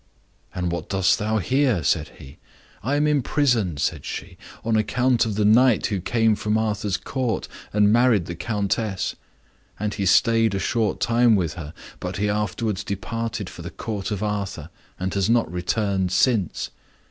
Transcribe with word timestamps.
"And 0.55 0.71
what 0.71 0.89
dost 0.89 1.19
thou 1.19 1.37
here?" 1.37 1.83
said 1.83 2.09
he. 2.17 2.39
"I 2.81 2.95
am 2.95 3.05
imprisoned," 3.05 3.79
said 3.79 4.03
she, 4.03 4.35
"on 4.65 4.75
account 4.75 5.27
of 5.27 5.35
the 5.35 5.45
knight 5.45 5.85
who 5.85 6.01
came 6.01 6.33
from 6.33 6.57
Arthur's 6.57 6.97
court, 6.97 7.47
and 7.71 7.93
married 7.93 8.25
the 8.25 8.33
Countess. 8.33 9.15
And 9.79 9.93
he 9.93 10.07
staid 10.07 10.55
a 10.55 10.59
short 10.59 10.99
time 11.01 11.35
with 11.35 11.53
her, 11.53 11.71
but 11.99 12.17
he 12.17 12.29
afterwards 12.31 12.83
departed 12.83 13.47
for 13.47 13.61
the 13.61 13.69
court 13.69 14.09
of 14.09 14.23
Arthur, 14.23 14.71
and 14.99 15.13
has 15.13 15.29
not 15.29 15.51
returned 15.53 16.11
since. 16.11 16.71